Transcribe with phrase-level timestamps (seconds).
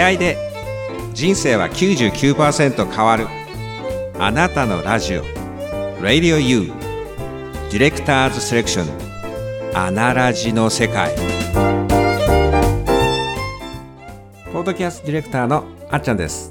[0.00, 0.38] 出会いで
[1.12, 3.26] 人生は99%変わる。
[4.18, 5.22] あなたのラジオ。
[6.00, 6.72] Radio U
[7.70, 9.76] ディレクターズセレクション。
[9.76, 11.14] アナラジの世界。
[14.50, 16.50] ポッドキャストディレクターのあっちゃんです。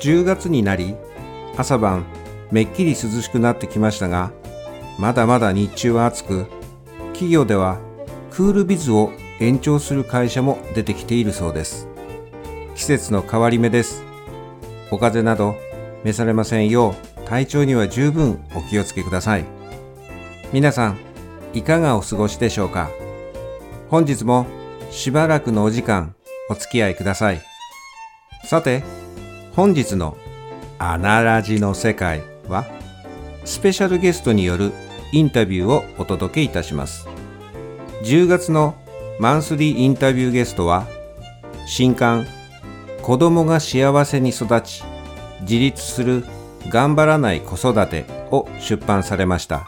[0.00, 0.94] 10月になり
[1.56, 2.04] 朝晩
[2.52, 4.30] めっきり涼しくなってきましたが
[4.98, 6.44] まだまだ日中は暑く
[7.14, 7.78] 企業では
[8.30, 9.10] クールビズを
[9.40, 11.95] 延長する会社も出てきているそうです。
[12.76, 14.04] 季節の変わり目です。
[14.90, 15.56] お風邪など
[16.04, 19.44] 召されませんよう体調には十分お気をつけください。
[20.52, 20.98] 皆さん
[21.54, 22.90] いかがお過ごしでしょうか？
[23.88, 24.46] 本日も
[24.90, 26.14] しばらくのお時間
[26.50, 27.40] お付き合いください。
[28.44, 28.84] さて
[29.54, 30.16] 本日の
[30.78, 32.66] アナラジの世界は
[33.44, 34.72] スペシャルゲストによる
[35.12, 37.08] インタビューをお届けいたします。
[38.02, 38.74] 10月の
[39.18, 40.86] マンスリーインタビューゲストは
[41.66, 42.26] 新刊
[43.06, 44.82] 子供が幸せに育ち
[45.42, 46.24] 自立する
[46.68, 49.64] 頑張らない子育てを出版されました。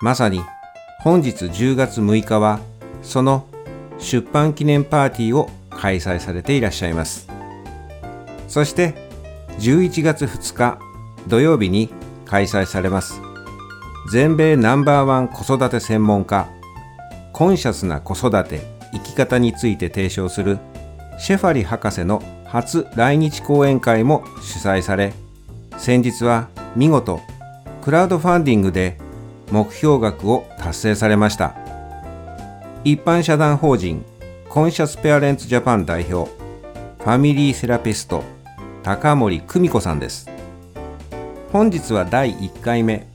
[0.00, 0.42] まさに
[1.00, 2.60] 本日10月6日は
[3.02, 3.48] その
[3.98, 7.28] 出版記念パーティーを開催されていらっしゃいます。
[8.46, 8.94] そして
[9.58, 10.78] 11月2日
[11.26, 11.90] 土曜日に
[12.26, 13.20] 開催されます。
[14.12, 16.46] 全米ナンバーワン子育て専門家
[17.32, 18.60] コンシャスな子育て
[18.92, 20.60] 生き方について提唱する
[21.18, 25.12] シェファリ博士の初来日講演会も主催され
[25.78, 27.20] 先日は見事
[27.82, 28.98] クラウドファンディングで
[29.50, 31.54] 目標額を達成されました。
[32.82, 34.04] 一般社団法人
[34.48, 36.30] コンシャスペアレンツジャパン代表
[36.98, 38.22] ファミリーセラピスト
[38.82, 40.28] 高森久美子さんです。
[41.52, 43.06] 本日は第1回目。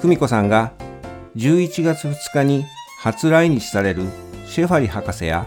[0.00, 0.72] 久美子さんが
[1.36, 2.64] 11月2日に
[2.98, 4.04] 初来日される
[4.46, 5.46] シェファリ博士や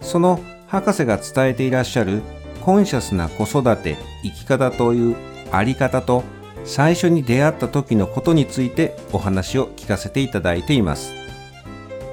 [0.00, 2.22] その博士が伝えていらっしゃる
[2.62, 5.16] コンシャスな子育て生き方という
[5.52, 6.24] あり方と
[6.64, 11.14] 最初に出会った時のことについてお話を聞かせていただいています。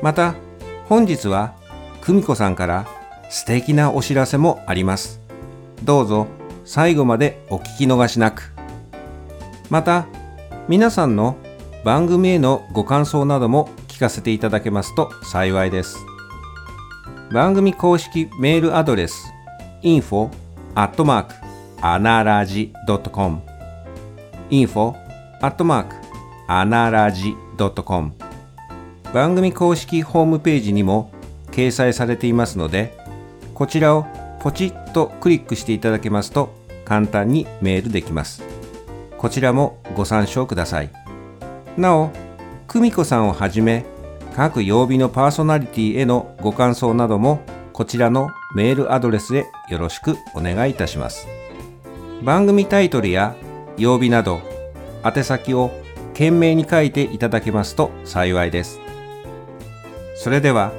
[0.02, 0.36] また
[0.88, 1.56] 本日は
[2.02, 2.86] 久美子さんから
[3.30, 5.20] 素敵なお知らせもあります。
[5.84, 6.28] どうぞ
[6.66, 8.54] 最後までお聞き逃しなく。
[9.70, 10.06] また
[10.68, 11.36] 皆さんの
[11.84, 16.13] 番組へのご感想なども聞かせていただけますと幸いです。
[17.34, 19.34] 番組公式メールアドレス
[19.82, 20.30] info
[20.76, 21.34] アットマーク
[21.82, 22.72] アナラジ
[23.12, 23.42] .com
[24.52, 24.94] info
[25.42, 25.96] アットマーク
[26.48, 28.14] アナラジ .com
[29.12, 31.10] 番組公式ホームページにも
[31.50, 32.96] 掲載されていますので
[33.56, 34.06] こちらを
[34.40, 36.54] ポチッとクリックしていただけますと
[36.86, 38.44] 簡単にメールできます。
[39.18, 40.92] こちらもご参照ください。
[41.78, 42.12] なお
[42.68, 43.86] 久美子さんをはじめ
[44.36, 51.28] 各曜日のパーソナリティへのご感想などもこちらのメールアドレスへよろしくお願いいたします。
[52.24, 53.36] 番組タイトルや
[53.78, 54.42] 曜日など
[55.04, 55.72] 宛先を
[56.14, 58.80] 懸命に書いていただけますと幸いです。
[60.16, 60.72] それでは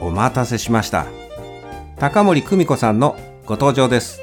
[0.00, 1.06] お待たせしました。
[1.98, 3.16] 高森久美子さんの
[3.46, 4.20] ご登場です。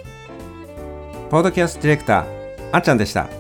[1.30, 2.26] ポッドキャストディレクター
[2.72, 3.39] あっちゃんでした。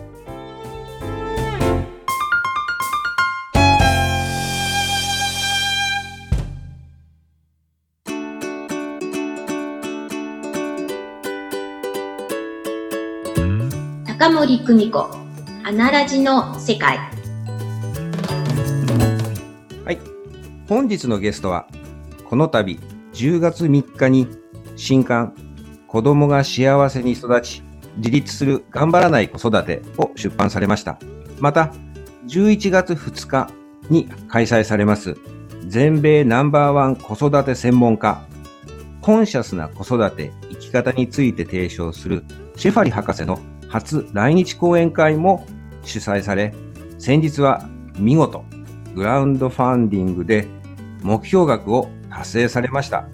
[14.49, 14.99] 高森久美子
[15.63, 16.97] アナラジの世界。
[19.85, 19.99] はい。
[20.67, 21.67] 本日のゲストは
[22.25, 22.79] この度
[23.13, 24.27] 10月3日に
[24.75, 25.35] 新刊
[25.85, 27.61] 子供が幸せに育ち
[27.97, 30.97] 自立する頑張らない子育てを出版されました。
[31.39, 31.71] また
[32.27, 33.51] 11月2日
[33.91, 35.15] に開催されます
[35.67, 38.25] 全米ナンバーワン子育て専門家
[39.01, 42.23] コンシャスな子育て生き方について提唱する
[42.55, 43.39] シェファリ博士の
[43.69, 45.45] 初来日講演会も
[45.83, 46.53] 主催され、
[46.97, 47.63] 先日は
[47.97, 48.43] 見事
[48.95, 50.47] グラウンドファンディングで
[51.03, 53.07] 目標額を達成されました。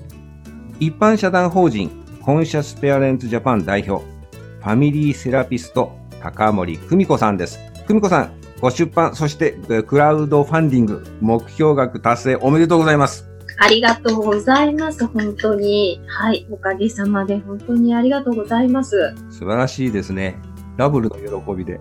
[0.79, 1.91] 一般社団法人
[2.21, 7.59] コンシャスペアレンツジャパン代表、ファミリーセラピスト高森久美子さんです。
[7.87, 13.29] 久美子さん、ご出版、そしてクラウドファンディング目標額達成おめでとうございます。
[13.57, 15.05] ありがとうございます。
[15.07, 16.01] 本当に。
[16.07, 16.45] はい。
[16.49, 19.15] おかげさまで本当にありがとうございます。
[19.29, 20.37] 素晴らしいですね。
[20.77, 21.79] ダブルの喜びで。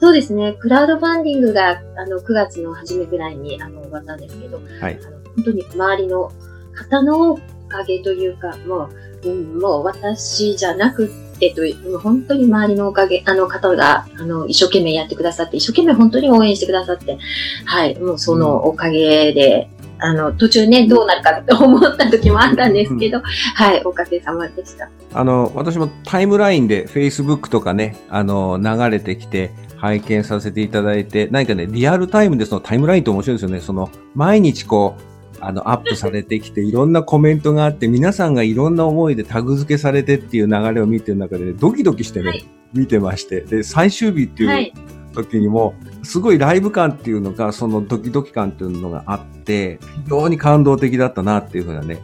[0.00, 0.54] そうですね。
[0.58, 4.98] クラウドファンディングが、あの、9月の初めぐらいに、あの、終わったんですけど、はい。
[5.00, 6.32] あの本当に周りの
[6.74, 7.36] 方のお
[7.68, 8.90] かげというか、も
[9.22, 17.18] う、うん、もう私じゃなくてという、本当に周りのおかげ、あの方が、あの、一生懸命やってくださって、一生懸命本当に応援してくださって、
[17.64, 17.98] はい。
[17.98, 19.70] もうそのおかげで、
[20.02, 24.90] あの、途中ね、どうなるかって思った時もあったんですけど、はい、おかげさまでした。
[25.14, 33.60] あの、私もタイムラインで Facebook とかね、あの、流れてきて、拝見させていただいて、何かね、リアルタイムでそのタイムラインって面白いですよね。
[33.60, 35.02] その、毎日こう、
[35.40, 43.40] あの、アップされてきて、いろんなコメントがあって、皆さんがいろんな思いでタグ付けされてっていう流れを見てる中で、ね、ドキドキしてね、はい、見てまして。
[43.40, 44.72] で、最終日っていう
[45.12, 52.00] 時にも、すごいライブ感っていうのが、そのドキドキ感っていうのがあって、非常に感動的だったなっていうふうなね。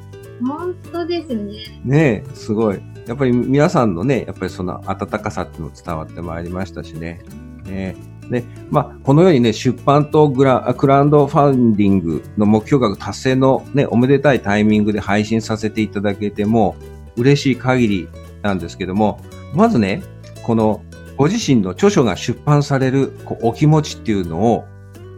[0.46, 1.80] 本当ですね。
[1.84, 2.80] ねすごい。
[3.06, 7.20] やっぱり皆さんのね、やっぱりその温かさっていうの伝わってまいりましたしね。
[7.64, 7.96] ね
[8.30, 16.76] で、まあ、このようにね、出版とグラクラウドファンディングの目標額達成のね、おめでたいタイミングで配信させていただけても
[17.16, 18.08] 嬉しい限り
[18.42, 19.20] なんですけども、
[19.54, 20.02] まずね、
[20.42, 20.82] この
[21.18, 24.64] ご自身の著書が出版されるこうお気持ちっていうのを、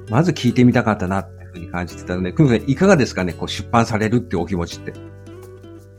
[0.09, 4.93] まず聞いてみたかったなっていうふうに感じてたので、久美さんいかがですかねこう出版されるっていうお気持ちって？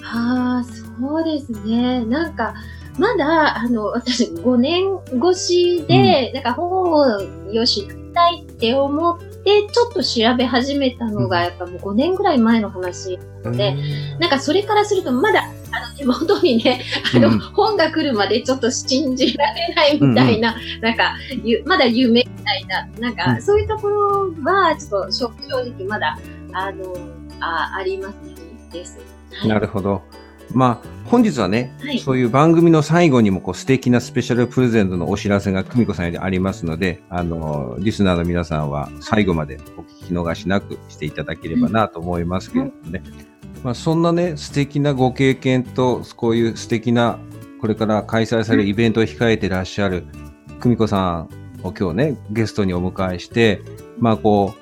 [0.04, 2.04] ああ、そうですね。
[2.06, 2.54] なんか、
[2.98, 7.22] まだ、あの、私5年越しで、うん、なんか本を
[7.54, 15.44] よし、たいって思って、ちょっと調べ始めたのが、やっぱもう5年ぐらい前の話なので、うん、なんかそれからすると、まだ、
[16.02, 16.82] 手元にね、
[17.16, 21.16] あの、うん、本が来るまでちょっと信じられないみたいな、うんうん、なんか、
[21.66, 26.18] まだ夢みたいな、なんか、そういうところは、ちょっと正直まだ、
[26.54, 26.96] あの、
[27.40, 28.16] ああります
[28.72, 29.00] です。
[29.34, 30.02] はい、なるほど。
[30.54, 43.31] まあ、本日はね、はい、そういう番組の最後にもこう素敵なスペシャルプレゼントのお知らせが久美子さんよりありますので、あの、リスナーの皆さんは最後までお聞き逃しなくしていただければなと思いますけれどもね。
[43.64, 47.20] まあ、そんなね、素敵なご経験と、こういう素敵な、
[47.60, 50.06] これから開催されるイベントを控えてらっしゃる
[50.60, 51.30] 久美子さん
[51.64, 53.62] を今日ね、ゲストにお迎えして、
[54.00, 54.56] まあこ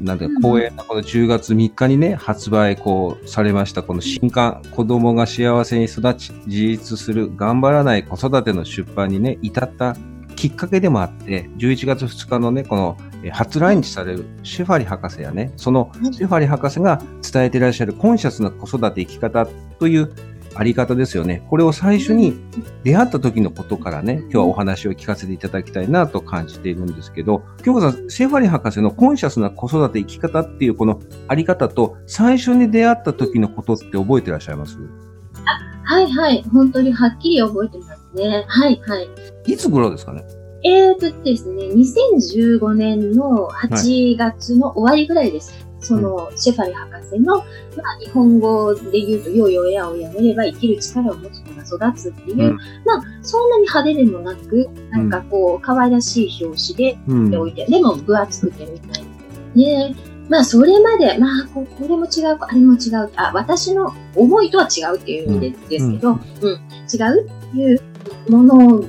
[0.00, 9.96] う、なんで、公演のこの10月3日にね、発売こうされました、この新刊、子供が幸せに育ち、自立する、頑張らない子育ての出版にね、至った
[10.36, 12.96] きっかけでもあって、11月2日のね、この
[13.32, 19.46] 初来日されるシェファリ博士やね、そのシェファリ博士が伝えていらっしゃるコンシャスな子育て生き方
[19.78, 20.12] という
[20.54, 21.44] あり方ですよね。
[21.50, 22.34] これを最初に
[22.82, 34.78] 出会った時のことからね、今日はお話を聞かせていただきたいなと感じているんですけど、京子さん、シェファリ博士のコンシャスな子育て生き方っていうこのあり方と最初に出会った時のことって覚えてらっしゃいます？
[35.44, 36.42] あはいはい。
[36.52, 38.44] 本当にはっきり覚えてますね。
[38.48, 39.08] はいはい。
[39.46, 40.24] いつ頃ですかね？
[40.64, 45.52] えーとですね、2015年の8月の終わりぐらいです。
[45.52, 47.44] はいその、シェファリ博士の、まあ、
[48.00, 59.08] 日本語で言うと、よいよやをやめれば生きる力を持つ子が育つっていう、うん、まあ、そんなに派手でもなく、なんかこう、可愛らしい表紙で、でおいて、でも分厚くてみたいな。
[59.54, 59.94] で、
[60.28, 67.80] まあ、それまで、まあこ、これも違う、あれも違う、あ、私の思いとは違うっていう意味でですけど、うん、うん、違うっていう
[68.28, 68.84] もの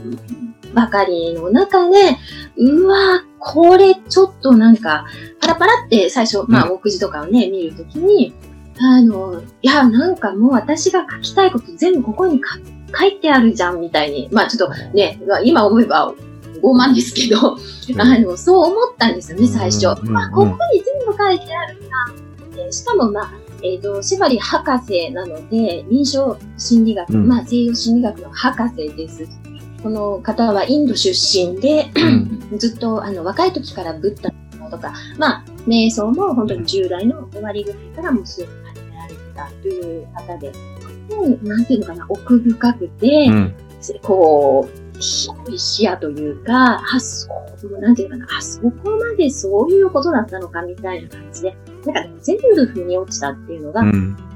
[0.73, 2.17] ばかりの中で、
[2.57, 5.05] うわこれちょっとなんか、
[5.39, 8.33] パラパラって最初、まあ、目次とかをね、見るときに、
[8.79, 12.41] あの、いや、なんかもう私が書きたいこと全部ここに
[12.97, 14.29] 書いてあるじゃん、みたいに。
[14.31, 16.13] まあ、ちょっとね、今思えば
[16.61, 17.57] 傲慢ですけど、
[17.97, 19.87] あの、そう思ったんですよね、最初。
[20.03, 22.71] まあ、ここに全部書いてあるな。
[22.71, 23.31] しかも、まあ、
[23.61, 29.27] えっ、ー、と、シェバリ博士なので、臨床心理学、うん、まあ、西洋心理学の博士です
[29.81, 31.91] この方はインド出身で、
[32.57, 34.31] ずっとあの若い時からブッダ
[34.69, 40.51] とか、まあ、瞑想も本当に10代の終わりぐらいからもすでに始められてたという方で、
[41.43, 43.55] なんていうのかな、奥深くて、うん、
[44.03, 47.27] こう、広い視野というか、あ、そ
[47.63, 53.83] う、なんていうかな、あ、そこまでそういうことだったのかみたいな感じで、なんか、全部腑に落ちたっていうのが、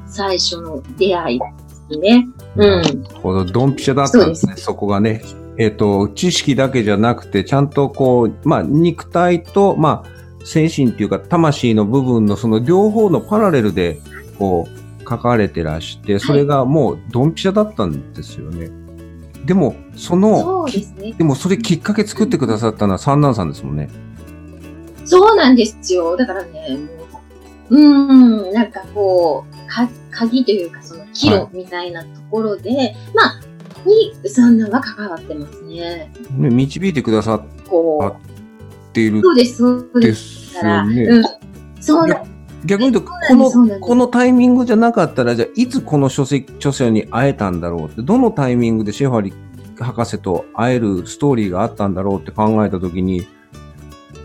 [0.07, 1.39] 最初の出会い
[1.93, 2.27] ですね。
[2.55, 3.03] うん。
[3.21, 5.23] このドンピシャだったんですね、そこがね。
[5.57, 13.99] えっ、ー、と、知識だけじゃなくて、ちゃんとこう、まあ、肉体と、まあ、精神っていうか、魂の部分のその両方のパラレルで、
[14.39, 18.71] こう、書かれてらして、それがもうドンピシャだったんですよね。
[19.45, 23.89] でも、その、でね、でもそれきっかけ作ってくださったのは三男さんですもんね。
[25.05, 26.15] そうなんですよ。
[26.15, 26.79] だからね、
[27.69, 33.41] うん、なんかこう、か、鍵というか、その岐路みたいなところで、はい、まあ、
[33.85, 36.11] に三男は関わってますね。
[36.37, 37.43] ね導いてくださっ
[38.93, 40.55] ているそうです、そうです。
[40.55, 41.03] よね。
[41.03, 41.23] うん、
[41.81, 42.23] そうな
[42.65, 49.33] 逆に言うと、この、このタイミングじゃなかったら、じゃあ、いつこの書籍、著者に会えたんだろうって、どのタイミングでシェファリ
[49.77, 53.27] 博士と会えるストーリーがあったんだろうって考えたときに、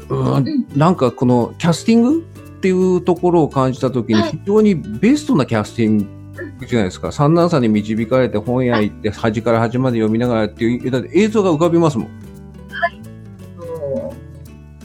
[0.08, 6.17] うん、なんかこのキャスティングっていうところを感じたときに、非常にベストなキャスティング
[6.66, 7.12] じゃないですか。
[7.12, 12.08] 三男さんに導かれて本屋行って、端から端まで読みながらっていう、だって映像が浮かびますもん。
[12.08, 13.00] はい。
[13.58, 14.14] も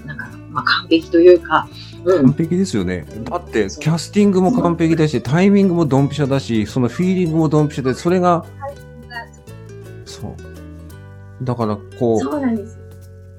[0.03, 1.67] う、なんか、まあ、完璧というか、
[2.05, 3.05] 完璧ですよね。
[3.23, 8.45] だって、キャスティングも完璧だし、タイミングもドンピシャだし、そのフィーリングもドンピシャで、それが、
[10.05, 10.35] そ
[11.41, 11.43] う。
[11.43, 12.79] だから、こう、そうなんです。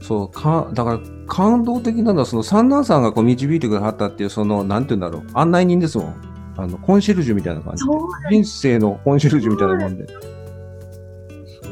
[0.01, 6.15] そう、か、だから、感動的なのは、その三男さんがこう導いてくださったっていう、その、なんて言うんだろう、案内人ですもん。
[6.57, 7.91] あの、コンシェルジュみたいな感じで。
[8.31, 10.07] 人生のコンシェルジュみたいなもんで。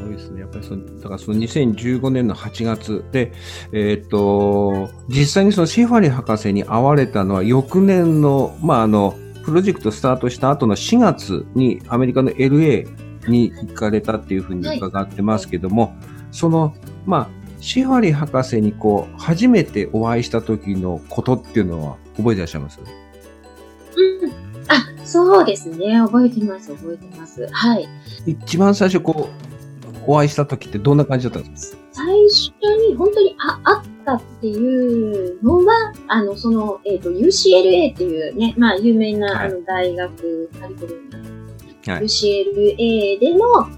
[0.03, 0.41] ごいですね。
[0.41, 3.31] やっぱりその、だからその2015年の8月で、
[3.71, 12.87] えー、っと、実際にそのシェファリ博士に会われたのは翌年の、まあ、あの、プロジェクトスタートした後の4月にアメリカの LA
[13.27, 15.93] に行かれたっていうふうに伺ってますけども、はい、
[16.31, 16.75] その、
[17.05, 22.79] まあ、シファリ博士にこう、初めてお会いした時のことっていうのは覚えてらっしゃいます？
[22.79, 23.02] うん。
[24.67, 25.99] あ、そうですね。
[25.99, 27.47] 覚えてます、覚えてます。
[27.51, 27.87] はい。
[28.25, 29.53] 一番最初こう、
[30.05, 31.83] お会いした時ってどんな感じだったんですか？
[31.91, 32.51] 最初
[32.89, 41.01] に本当にあ会ったっていうのは、あの、その、えっ、ー、と、UCLA っていうね、まあ、有名な、はい、あの大学、カリフォル
[41.85, 43.69] ニア、はい、UCLA での、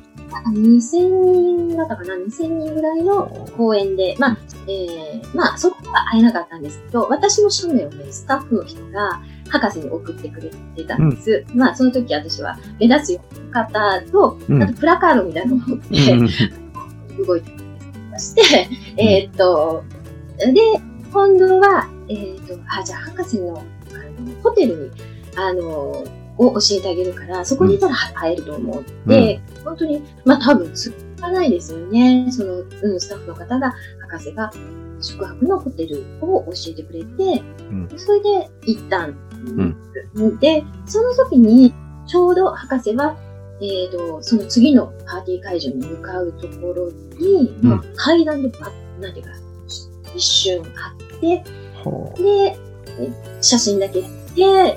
[0.53, 4.37] 2000人だったかな ?2000 人ぐらいの公演で、まあ、
[4.67, 11.45] えー、まあ、そこは会えなかったんですけど、私の署名をね、スタッフの人が博士に送ってくれてたんです。
[11.49, 13.19] うん、まあ、その時私は目立つ
[13.51, 18.35] 方と、あとプラカードみたいなのを持って、うん、動いてたんです。
[18.35, 19.83] そして、えー、っと、
[20.37, 20.53] で、
[21.11, 24.91] 今度は、えー、っと、あ、じゃあ博士のあのホテルに、
[25.37, 26.03] あの、
[26.37, 32.27] を教えてあげるから、そこにいたら会えると思って、うん、本当に、まあ多分、つかないですよね。
[32.31, 34.51] その、うん、スタッフの方が、博士が
[35.01, 39.13] 宿泊のホテルを教えてくれて、うん、それで行ったん。
[39.93, 40.23] です。
[40.23, 41.73] うん、で、その時に、
[42.07, 43.15] ちょうど博士は、
[43.61, 48.51] えっ、ー、と、その次のパーティー会場に向かうところに、まあ、階段で
[48.99, 49.31] なんていうか、
[50.15, 51.43] 一瞬あって、
[52.21, 52.57] で、
[53.41, 54.07] 写真だけで、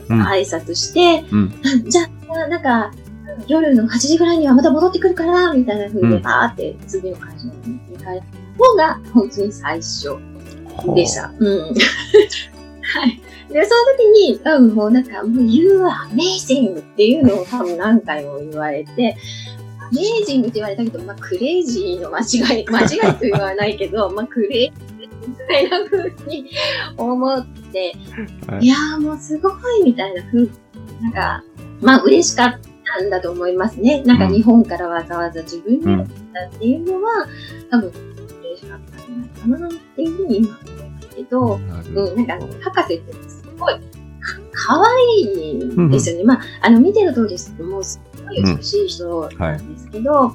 [0.08, 1.52] 挨拶して、うん、
[1.88, 2.92] じゃあ、なんか、
[3.46, 8.26] 夜の8時ぐらいにはまた戻ってくるから、みたいな風で、バーって次の会場に行かれた
[8.58, 10.16] のが、本当に最初
[10.94, 11.32] でした。
[11.38, 11.58] うん。
[11.64, 13.20] はい。
[13.52, 19.16] で、その時に、多分もうなんか、もう You are amazing っていうのを多分何回も言われて、
[19.80, 26.50] アメージングって言われたけど、まあ、クレイジーの間違い、 間違いと言わないけど、まあ、クレイジーみたいな風に
[26.96, 27.94] 思って、
[28.46, 30.48] はい、いやーもうすごいみたいな風
[31.00, 31.44] なんか、
[31.80, 32.58] まあ、嬉しかっ
[32.98, 34.02] たんだと思いますね。
[34.02, 36.06] なんか日本からわざわざ自分にやっ
[36.50, 37.26] たっていうのは、
[37.70, 38.17] 多分嬉しかったんじゃない
[38.88, 43.80] かなっていうふうに今思いますけど、うん、なんか博士ってすごい
[44.52, 46.22] かわいいんですよね。
[46.22, 50.18] うん、まあ、あの、見てる通りですけども、すごい美しい人なんですけど、うん。
[50.18, 50.34] は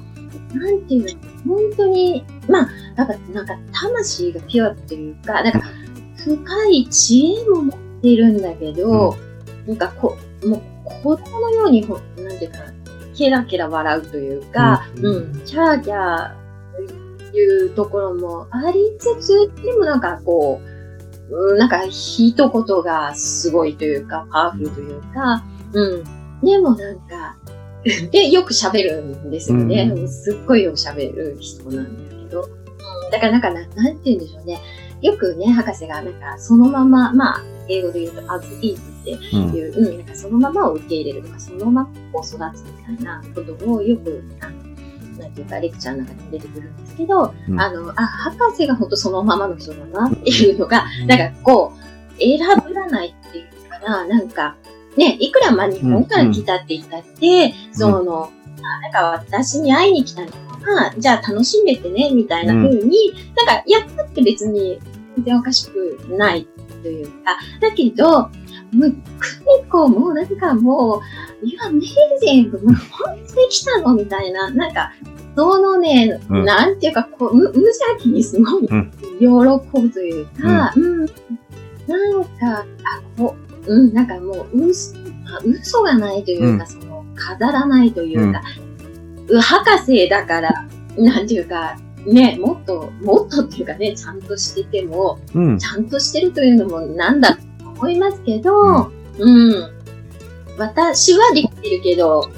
[0.54, 5.60] い、なんていうの、本当に、まあ、なんか、なんか、魂がピュアっていうか、なんか、
[6.16, 9.16] 深い知恵も持っているんだけど、
[9.66, 10.62] うん、なんかこ、もう、
[11.02, 11.94] 子供のように、な
[12.34, 12.58] んていうか、
[13.16, 16.43] ケラケラ笑うというか、うん、うん、キャーキャー
[17.34, 20.60] いうところもありつつ、でもなんかこ
[21.30, 26.04] う、なんか一言がすごいというか、パワフルというか、うん。
[26.42, 27.36] でもなんか、
[28.10, 29.92] で、よく喋るんですよね。
[29.94, 32.42] うん、すっごいよく喋る人なんですけど。
[32.42, 34.60] うん、だからなんかな、なんて言うんでしょうね。
[35.02, 44.63] よくね、博士がなんかそのまま、まあ、英語で言うと as is っていう、うん、うん、なんかそのままを受け入れるとか、そのままを育つみたいなことをよく、あの、
[45.18, 54.56] なんていうか、レクチャーの中に出てくるんですけど、うん、あの、あ、博士が本当そのままの人だなっていうのが、うん、なんかこう、選ぶないっていうかな、なんか、
[54.96, 58.30] ね、いくらまあ日本から来たって言ったって、うん、その、
[58.82, 64.78] なんか私に会いに来たのは、じゃあ楽しんでてね、みたいな風に、なんかやったって別に
[65.16, 66.46] 全然おかしくない
[66.82, 68.30] というか、だけど、
[68.74, 68.96] もう、ク
[69.62, 71.00] ミコもなんかも
[71.42, 74.92] う、いや、メーゼン、もう本当に来たのみたいな、なんか、
[75.36, 81.06] そのね、うん、なんていうか、こう、無邪気にすごい喜ぶというか、うん、うん、
[81.86, 82.64] なんか、あ、
[83.16, 84.94] こう、うん、なんかもう、嘘、
[85.44, 88.42] 嘘がないというか、うん、その、飾らないというか、
[89.28, 90.66] うん、博士だから、
[90.96, 91.76] なんていうか、
[92.06, 97.42] ね、もっと、もっとっていうかね、ちゃんとしてても、ちゃんとしてるというのもなんだと
[97.84, 99.74] 思いますけど、うん、うん、
[100.58, 102.30] 私はできてるけど、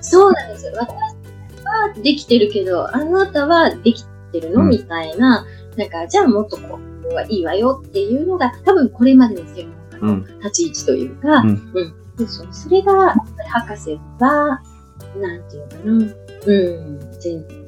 [0.00, 0.72] そうなんですよ。
[0.76, 11.72] 私はできてるけど、あなたはできてるの、うん、みたいな、なんか、じゃあもっとこうはいいわよっていうのが、多分これまでの専門家あの、立ち位置というか、うん、
[12.18, 13.14] うん、そうそれが、
[13.50, 14.60] 博士は、
[15.16, 17.00] なんていうかな、うん、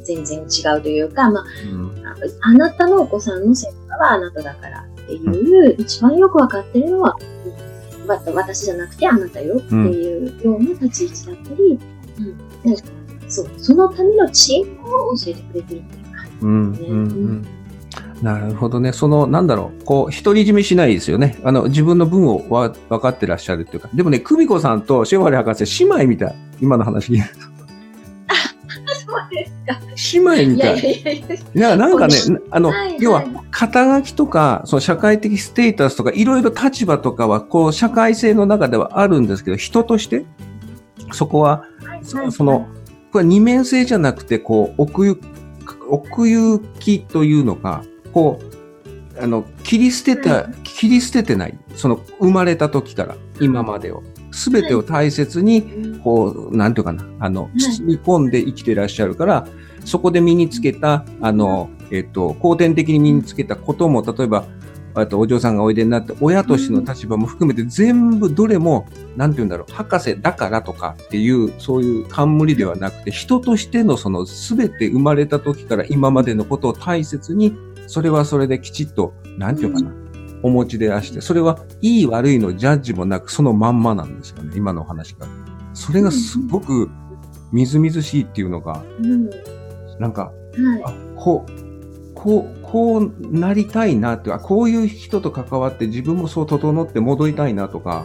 [0.03, 2.05] 全然違うというか、まあ、うん、
[2.43, 7.17] あなたのお子さんの専門家はあなただからっていう、一番よくわかってるのは、
[8.07, 11.79] 私じゃなくてあなたよっていうような立ち位置だったり、
[12.65, 12.77] うん、
[13.29, 16.39] そう、そのためのチームを教えてくれてるっていう感じですね。
[16.43, 17.47] うんうんうん
[18.23, 18.93] なるほどね。
[18.93, 21.39] その、なんだろう、こう、独り占めしないですよね。
[21.43, 23.89] あの、自分の分をわ分かってらっしゃるっていうか。
[23.95, 26.35] でもね、久美子さんとシェファリ博士、姉妹みたい。
[26.61, 27.50] 今の話聞いそうですか。
[30.13, 31.25] 姉妹みたい。
[31.55, 32.15] いやなんかね、
[32.51, 40.25] あの、要は、肩書きとか、その社会的ステータスとか、いろいろ立場とかは、こう、社会性の中ではあるんですけど、人として、
[41.13, 42.69] そこは、はいはい、その、
[43.13, 45.19] これ二面性じゃなくて、こう、奥行
[45.89, 51.59] 奥行きというのか、こう、あの、切り捨てた、切り捨ててない。
[51.75, 54.03] その、生まれた時から、今までを。
[54.31, 59.47] すべてを大切に、こう、なんていうかな、あの、包み込んで生きていらっしゃるから、
[59.85, 64.45] そこで身につけた、あの、えっと、後天的に身につけたことも、例えば、
[64.95, 77.57] あとお嬢さんがおいでになって親としての立場も含めて全部どれも何て言うんだろう博士だからとかっていうそういう冠ではなくて人としてのその全て生まれた時から今までのことを大切に
[77.87, 80.00] それはそれできちっと何て言うかな
[80.43, 85.27] お持ちでらしてそれはいい悪いのジャッジもなくそのまんまなんですよね今のお話が。
[85.75, 86.91] それがすごく
[87.53, 88.83] みずみずしいっていうのが、
[89.99, 90.33] なんか、
[90.85, 91.61] あこう
[92.15, 98.05] こう、こうなりたいなって、こういう人と関わって自分もそう整って戻りたいなとか、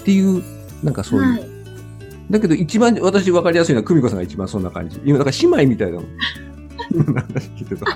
[0.00, 0.42] っていう、
[0.82, 1.30] なんかそういう。
[1.30, 1.50] はい、
[2.30, 5.00] だけど一番私分かりやすいのは久美子さんが一番そんな感じ。
[5.04, 6.02] 今、だから姉妹みたいなの。
[6.86, 7.86] 話聞いてた。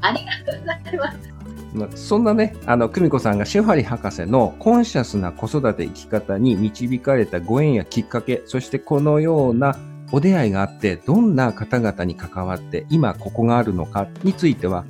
[0.00, 1.39] ありがとうございます。
[1.94, 9.76] そんなね、あの、久美子さんがシェファリ博士のコンシャスな子育て生き方に導かれたご縁やきっかけ、そしてこのような
[10.12, 14.84] お出会いがあって、どんな方々に関わって、今ここがあるのかについては、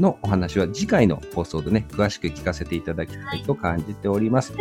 [0.00, 4.52] のお話は次回の放送でね、詳しく聞かせていただきたいと感じております。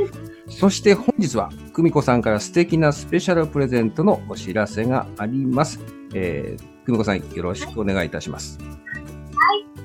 [0.47, 5.79] そして本日は、久美子さんから素敵なスペシャルプレゼントのお知らせがあります。
[6.13, 8.59] えー、久美子さんよろしくお願いいたします。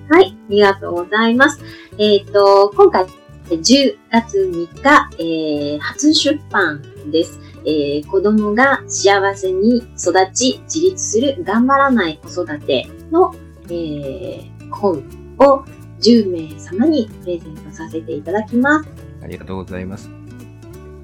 [0.09, 0.37] はい。
[0.49, 1.61] ありがとうございます。
[1.99, 3.07] えっ、ー、と、今回、
[3.49, 7.40] 10月3日、えー、初出版です。
[7.64, 14.99] えー、子供が幸せに育ち、自立する頑張らない子育ての、えー、本
[15.38, 15.64] を
[16.01, 18.88] 10名様にプレゼントさせていただきます。
[19.23, 20.25] ありがとうございます。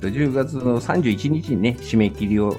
[0.09, 2.57] 10月の31日にね、締め切りを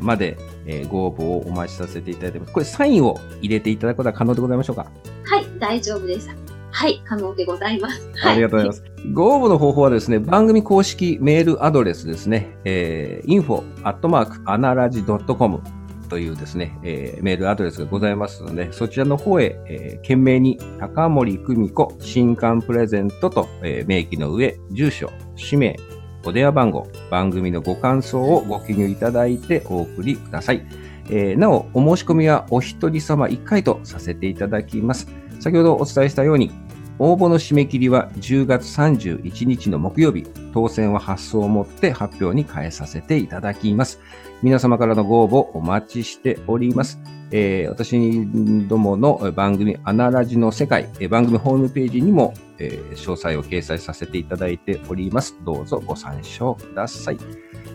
[0.00, 2.52] まで、えー、ご応募をお待ちさせていただいてます。
[2.52, 4.86] これサインを入れていただくことは可能でございましょうか？
[5.24, 6.28] はい、大丈夫です。
[6.74, 8.08] はい、可能でございます。
[8.24, 8.84] ありがとうございます。
[9.12, 15.60] ご応募の方法はですね、番組公式メールアドレスですね、えー、info アットマークアナラジ .com
[16.08, 25.76] というですね、えー、メールアドレスがございますので、そちらの方へ、えー、懸命に高森久美子新刊プレゼントと、えー、明記の上、住所、氏名、
[26.24, 30.66] お電話番号、番組のご感想をご記入いただいてお送りください。
[31.10, 35.08] えー、なお、お申し込みはお一人様一回とさせていただきます。
[35.40, 36.52] 先ほどお伝えしたように、
[36.98, 43.98] 応募の締め切りは10月31日の木曜日、当選は発送をもって発表に変えさせていただきます。
[44.42, 46.98] 皆様からのご応募お待ちしております。
[47.30, 55.36] えー、私どもの番組アナラジの世界、えー、番組ホームページにも、えー、詳細を掲載させていただいております。
[55.44, 57.18] どうぞご参照ください。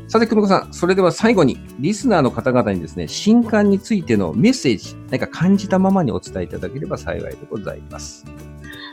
[0.09, 8.25] さて、久美子さん、それでは最後に、リスナーの方々にですね、新刊についてのメッセージ、何か感じたままにお伝えいただければ幸いでございます。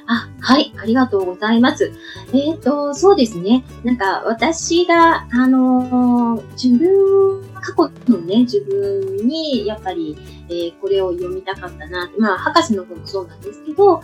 [0.07, 1.93] あ、はい、ありがとうございます。
[2.33, 3.65] えっ、ー、と、そうですね。
[3.85, 10.17] なんか、私が、あのー、自分、過去のね、自分に、やっぱり、
[10.49, 12.11] えー、これを読みたかったな。
[12.19, 14.03] まあ、博士の本もそうなんですけど、あ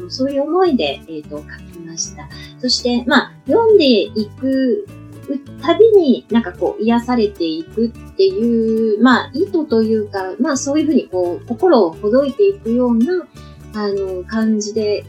[0.00, 2.28] の、そういう思いで、えっ、と、書きました。
[2.60, 4.86] そして、まあ、読んでいく
[5.62, 13.26] たびになんかこう癒されていくっていう、まあ意図というか、まあそういうふうにこう心をほどいていくような、
[13.74, 15.04] あの、感じで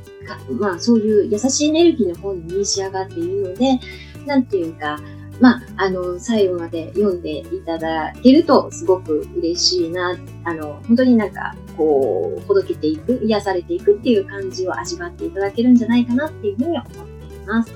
[0.60, 3.79] まあそういう優しいエネルギーの本に仕上がっているので、
[4.25, 4.99] なんていうか、
[5.39, 17.71] まあ、あの、最後まで読んでいただけるとすごく嬉しいな、あの、本当になんか、こう、ほどけていく、癒されていくっていう感じを味わっていただけるんじゃないかなっていうふうに思っています。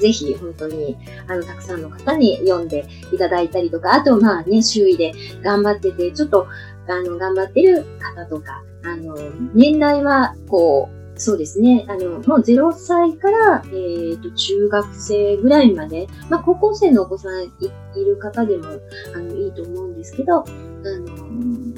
[0.00, 6.46] ぜひ本当にあのたくさんの方に読んでいただいたりとか、あとまあね、周囲で頑張ってて、ちょっと
[6.86, 9.16] あの頑張ってる方とか、あの
[9.54, 11.84] 年代はこうそうですね。
[11.88, 18.68] あの、もう0歳から、えっ、ー、と、中学生ぐらいまで、まあ、高校生のお子さんいる方でも、
[19.14, 21.74] あの、いいと思うんですけど、あの、うん、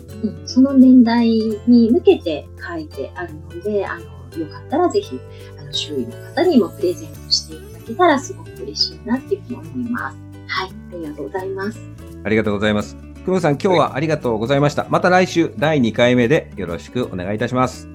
[0.47, 1.29] その年代
[1.67, 4.05] に向けて書いてあるので、あの、
[4.39, 5.21] よかったらぜひ、
[5.59, 10.17] あの、周囲の方にもプレゼントしていただけたらすごく嬉しいなっていうふうに思います。
[10.47, 11.81] はい、ありがとうございます。
[12.25, 12.97] ありがとうございます。
[13.25, 14.87] くむさん、今日はありがとうございました。
[14.91, 17.89] また来週、第2回目でよろしくお願いいたします。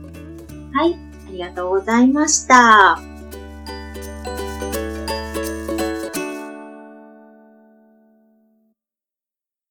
[0.73, 1.08] はい、あ
[1.39, 3.08] りがとうございました。